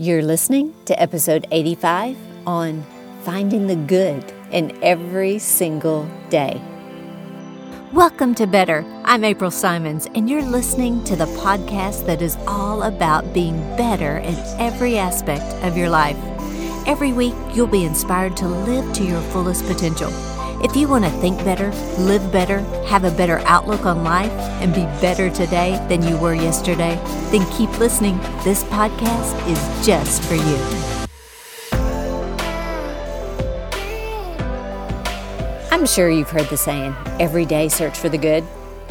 [0.00, 2.16] You're listening to episode 85
[2.46, 2.84] on
[3.24, 6.62] finding the good in every single day.
[7.92, 8.84] Welcome to Better.
[9.02, 14.18] I'm April Simons, and you're listening to the podcast that is all about being better
[14.18, 16.16] in every aspect of your life.
[16.86, 20.12] Every week, you'll be inspired to live to your fullest potential.
[20.60, 21.70] If you want to think better,
[22.02, 26.34] live better, have a better outlook on life, and be better today than you were
[26.34, 26.96] yesterday,
[27.30, 28.18] then keep listening.
[28.42, 30.58] This podcast is just for you.
[35.70, 38.42] I'm sure you've heard the saying, every day search for the good,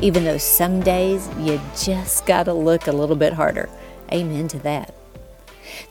[0.02, 3.68] even though some days you just got to look a little bit harder.
[4.14, 4.94] Amen to that.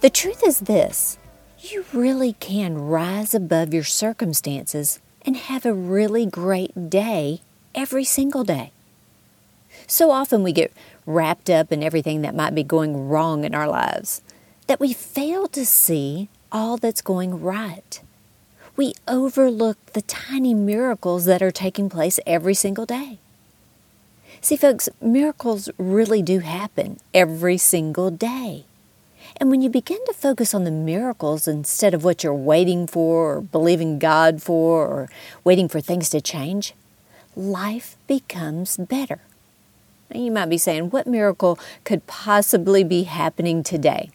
[0.01, 1.19] The truth is this
[1.59, 7.41] you really can rise above your circumstances and have a really great day
[7.75, 8.71] every single day.
[9.87, 10.73] So often we get
[11.05, 14.23] wrapped up in everything that might be going wrong in our lives
[14.67, 18.01] that we fail to see all that's going right.
[18.77, 23.19] We overlook the tiny miracles that are taking place every single day.
[24.41, 28.65] See, folks, miracles really do happen every single day.
[29.39, 33.37] And when you begin to focus on the miracles instead of what you're waiting for
[33.37, 35.11] or believing God for or
[35.45, 36.73] waiting for things to change,
[37.37, 39.21] life becomes better.
[40.11, 44.11] Now you might be saying, what miracle could possibly be happening today?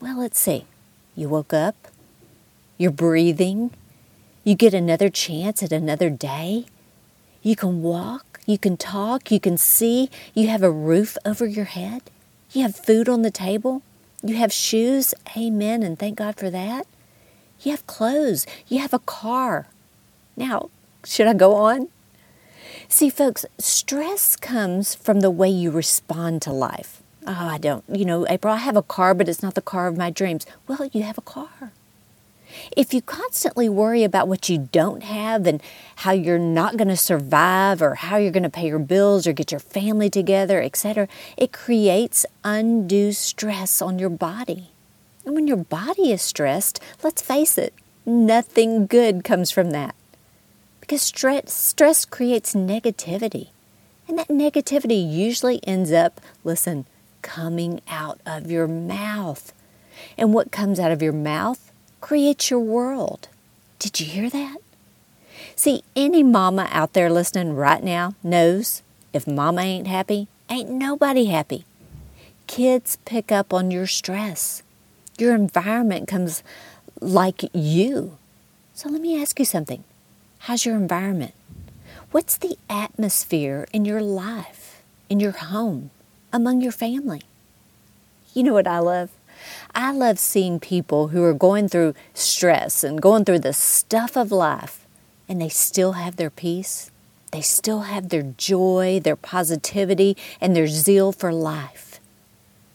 [0.00, 0.66] Well, let's see.
[1.16, 1.88] You woke up,
[2.76, 3.72] you're breathing,
[4.44, 6.66] you get another chance at another day,
[7.42, 11.64] you can walk, you can talk, you can see, you have a roof over your
[11.64, 12.02] head,
[12.52, 13.82] you have food on the table,
[14.22, 16.86] you have shoes, amen, and thank God for that.
[17.60, 19.66] You have clothes, you have a car.
[20.36, 20.70] Now,
[21.04, 21.88] should I go on?
[22.88, 27.02] See, folks, stress comes from the way you respond to life.
[27.26, 29.86] Oh, I don't, you know, April, I have a car, but it's not the car
[29.86, 30.46] of my dreams.
[30.66, 31.72] Well, you have a car.
[32.76, 35.62] If you constantly worry about what you don't have and
[35.96, 39.32] how you're not going to survive or how you're going to pay your bills or
[39.32, 44.70] get your family together, etc., it creates undue stress on your body.
[45.24, 47.74] And when your body is stressed, let's face it,
[48.06, 49.94] nothing good comes from that.
[50.80, 53.48] Because stress, stress creates negativity.
[54.08, 56.86] And that negativity usually ends up, listen,
[57.20, 59.52] coming out of your mouth.
[60.16, 63.28] And what comes out of your mouth creates your world.
[63.78, 64.58] Did you hear that?
[65.56, 68.82] See, any mama out there listening right now knows
[69.12, 71.64] if mama ain't happy, ain't nobody happy.
[72.46, 74.62] Kids pick up on your stress.
[75.18, 76.42] Your environment comes
[77.00, 78.18] like you.
[78.74, 79.82] So let me ask you something.
[80.40, 81.34] How's your environment?
[82.10, 85.90] What's the atmosphere in your life, in your home,
[86.32, 87.22] among your family?
[88.32, 89.10] You know what I love?
[89.74, 94.32] I love seeing people who are going through stress and going through the stuff of
[94.32, 94.86] life
[95.28, 96.90] and they still have their peace.
[97.32, 102.00] They still have their joy, their positivity, and their zeal for life.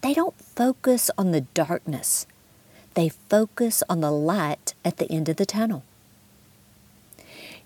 [0.01, 2.28] They don't focus on the darkness.
[2.94, 5.83] They focus on the light at the end of the tunnel.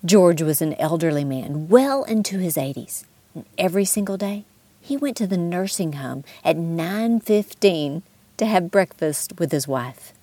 [0.06, 3.04] George was an elderly man, well into his 80s.
[3.36, 4.46] And every single day,
[4.80, 8.04] he went to the nursing home at 9:15
[8.38, 10.14] to have breakfast with his wife.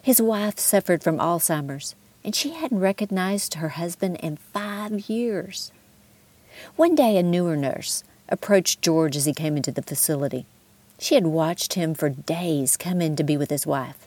[0.00, 1.94] His wife suffered from Alzheimer's,
[2.24, 5.72] and she hadn't recognized her husband in five years.
[6.76, 10.46] One day, a newer nurse approached George as he came into the facility.
[10.98, 14.06] She had watched him for days come in to be with his wife.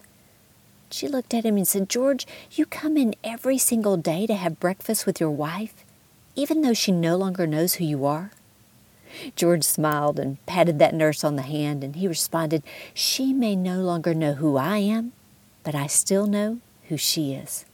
[0.90, 4.60] She looked at him and said, George, you come in every single day to have
[4.60, 5.84] breakfast with your wife,
[6.36, 8.32] even though she no longer knows who you are?
[9.36, 13.82] George smiled and patted that nurse on the hand, and he responded, She may no
[13.82, 15.14] longer know who I am,
[15.64, 16.60] but I still know
[16.90, 17.66] who she is.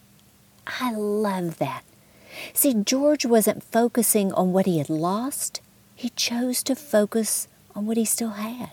[0.68, 1.84] I love that.
[2.53, 5.62] See, George wasn't focusing on what he had lost,
[5.96, 8.72] he chose to focus on what he still had.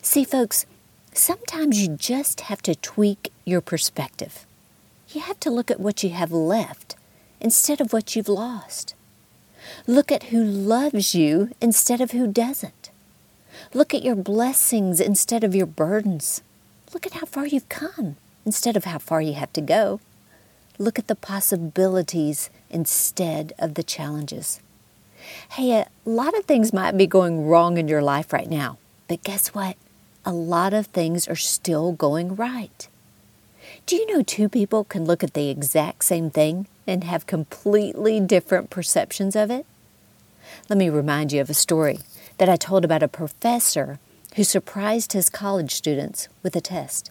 [0.00, 0.66] See, folks,
[1.12, 4.46] sometimes you just have to tweak your perspective.
[5.08, 6.96] You have to look at what you have left
[7.40, 8.94] instead of what you've lost.
[9.86, 12.90] Look at who loves you instead of who doesn't.
[13.74, 16.42] Look at your blessings instead of your burdens.
[16.92, 20.00] Look at how far you've come instead of how far you have to go.
[20.78, 24.60] Look at the possibilities instead of the challenges.
[25.50, 29.22] Hey, a lot of things might be going wrong in your life right now, but
[29.22, 29.76] guess what?
[30.24, 32.88] A lot of things are still going right.
[33.86, 38.20] Do you know two people can look at the exact same thing and have completely
[38.20, 39.66] different perceptions of it?
[40.68, 42.00] Let me remind you of a story
[42.38, 43.98] that I told about a professor
[44.36, 47.10] who surprised his college students with a test.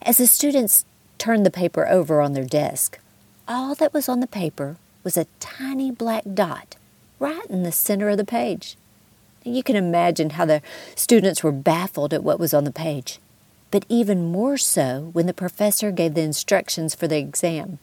[0.00, 0.84] As the students
[1.18, 2.98] turned the paper over on their desk,
[3.46, 6.76] all that was on the paper was a tiny black dot
[7.18, 8.76] right in the center of the page.
[9.44, 10.62] You can imagine how the
[10.94, 13.18] students were baffled at what was on the page,
[13.70, 17.78] but even more so when the professor gave the instructions for the exam.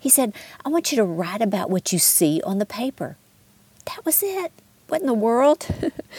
[0.00, 0.32] He said,
[0.64, 3.18] I want you to write about what you see on the paper.
[3.84, 4.50] That was it.
[4.88, 5.68] What in the world?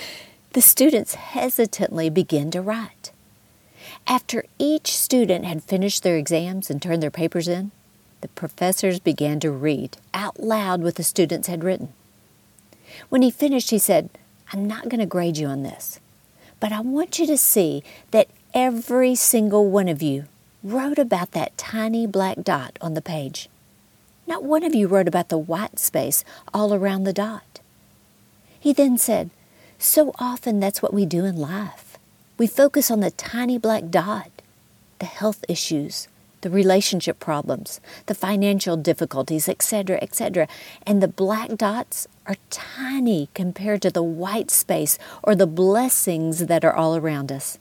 [0.54, 3.12] the students hesitantly began to write.
[4.08, 7.72] After each student had finished their exams and turned their papers in,
[8.22, 11.92] the professors began to read out loud what the students had written.
[13.10, 14.10] When he finished, he said,
[14.54, 16.00] I'm not going to grade you on this,
[16.60, 20.26] but I want you to see that every single one of you
[20.64, 23.50] wrote about that tiny black dot on the page.
[24.32, 26.24] Not one of you wrote about the white space
[26.54, 27.60] all around the dot.
[28.62, 29.30] He then said,
[29.78, 31.98] So often that's what we do in life.
[32.38, 34.32] We focus on the tiny black dot,
[35.00, 36.08] the health issues,
[36.40, 40.48] the relationship problems, the financial difficulties, etc., etc.
[40.88, 46.64] And the black dots are tiny compared to the white space or the blessings that
[46.64, 47.58] are all around us.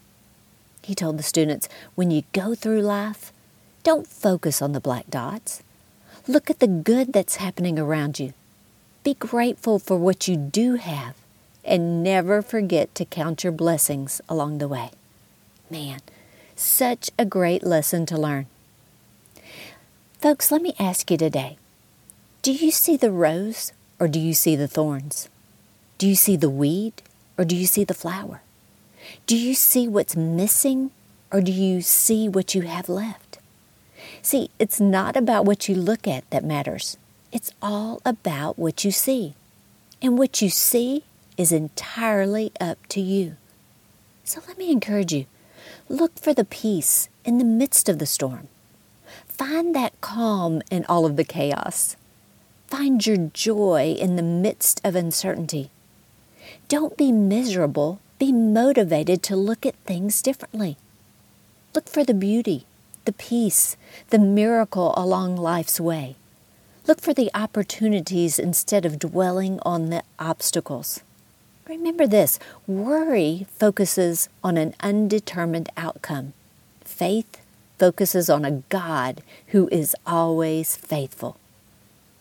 [0.83, 3.33] He told the students, when you go through life,
[3.83, 5.65] don't focus on the black dots.
[6.27, 8.35] Look at the good that's happening around you.
[9.03, 11.15] Be grateful for what you do have
[11.65, 14.91] and never forget to count your blessings along the way.
[15.71, 16.01] Man,
[16.57, 18.47] such a great lesson to learn.
[20.19, 21.57] Folks, let me ask you today
[22.43, 25.29] do you see the rose or do you see the thorns?
[25.97, 27.03] Do you see the weed
[27.39, 28.43] or do you see the flower?
[29.27, 30.91] Do you see what's missing
[31.33, 33.30] or do you see what you have left?
[34.23, 36.97] See, it's not about what you look at that matters.
[37.33, 39.35] It's all about what you see.
[40.03, 41.05] And what you see
[41.37, 43.37] is entirely up to you.
[44.25, 45.27] So let me encourage you
[45.89, 48.49] look for the peace in the midst of the storm.
[49.27, 51.97] Find that calm in all of the chaos.
[52.69, 55.71] Find your joy in the midst of uncertainty.
[56.69, 60.77] Don't be miserable, be motivated to look at things differently.
[61.75, 62.67] Look for the beauty,
[63.05, 63.77] the peace,
[64.11, 66.17] the miracle along life's way.
[66.87, 71.01] Look for the opportunities instead of dwelling on the obstacles.
[71.69, 76.33] Remember this worry focuses on an undetermined outcome.
[76.85, 77.41] Faith
[77.79, 81.37] focuses on a God who is always faithful.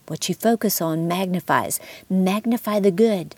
[0.07, 1.79] What you focus on magnifies.
[2.09, 3.35] Magnify the good.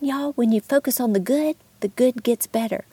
[0.00, 2.84] Y'all, when you focus on the good, the good gets better.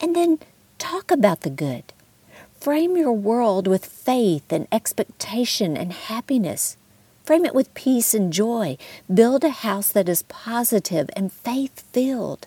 [0.00, 0.40] And then
[0.78, 1.93] talk about the good.
[2.64, 6.78] Frame your world with faith and expectation and happiness.
[7.22, 8.78] Frame it with peace and joy.
[9.12, 12.46] Build a house that is positive and faith filled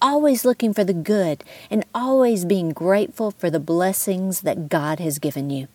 [0.00, 5.18] always looking for the good and always being grateful for the blessings that God has
[5.18, 5.66] given you.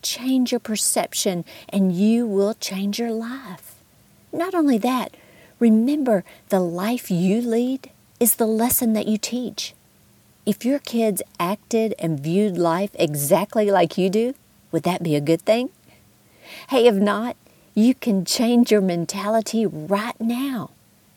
[0.00, 3.74] Change your perception and you will change your life.
[4.32, 5.14] Not only that,
[5.58, 9.74] remember the life you lead is the lesson that you teach.
[10.46, 14.34] If your kids acted and viewed life exactly like you do,
[14.72, 15.70] would that be a good thing?
[16.68, 17.36] Hey, if not,
[17.74, 20.70] you can change your mentality right now.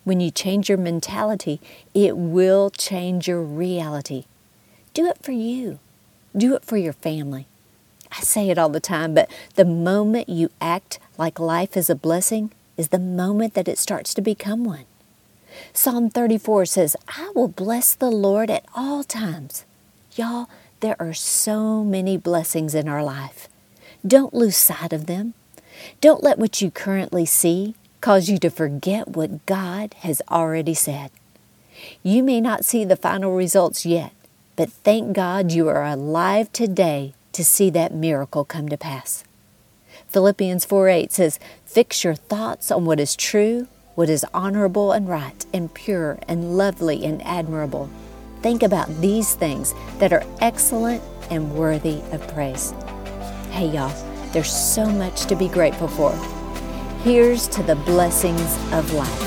[0.06, 1.60] When you change your mentality,
[1.94, 4.24] it will change your reality.
[4.94, 5.80] Do it for you,
[6.36, 7.48] do it for your family.
[8.10, 11.96] I say it all the time, but the moment you act like life is a
[11.96, 14.86] blessing is the moment that it starts to become one.
[15.73, 19.66] Psalm 34 says, I will bless the Lord at all times.
[20.16, 20.49] Y'all,
[20.80, 23.47] there are so many blessings in our life.
[24.06, 25.33] Don't lose sight of them.
[26.02, 31.11] Don't let what you currently see cause you to forget what God has already said.
[32.04, 34.11] You may not see the final results yet,
[34.56, 39.23] but thank God you are alive today to see that miracle come to pass.
[40.07, 45.09] Philippians 4 8 says, Fix your thoughts on what is true, what is honorable and
[45.09, 47.89] right, and pure, and lovely, and admirable.
[48.44, 51.01] Think about these things that are excellent
[51.31, 52.75] and worthy of praise.
[53.49, 53.92] Hey, y'all,
[54.33, 56.11] there's so much to be grateful for.
[57.01, 59.27] Here's to the blessings of life.